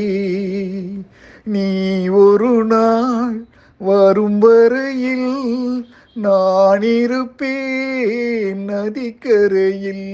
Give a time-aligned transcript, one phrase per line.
[1.44, 3.46] நீ ஒரு நாள்
[3.78, 5.71] வரும் வரையில்
[6.16, 10.08] நான் இருப்பேன் நதிக்கரையில்.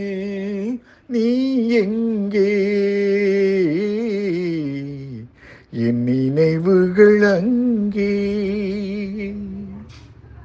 [1.07, 1.25] நீ
[1.69, 2.51] எங்கே?
[5.71, 6.66] என் நினைவு